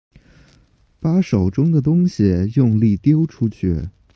[0.99, 3.87] 把手中的东西用力丟出去